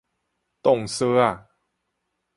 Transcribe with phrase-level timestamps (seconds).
[0.63, 1.47] 擋索仔